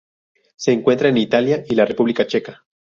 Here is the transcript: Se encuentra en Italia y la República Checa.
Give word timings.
Se 0.55 0.71
encuentra 0.71 1.09
en 1.09 1.17
Italia 1.17 1.61
y 1.69 1.75
la 1.75 1.85
República 1.85 2.25
Checa. 2.25 2.63